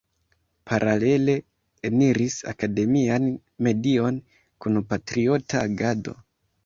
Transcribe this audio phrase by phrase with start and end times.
[0.69, 1.35] Paralele
[1.89, 3.29] eniris akademian
[3.67, 4.21] medion
[4.65, 6.17] kun patriota agado.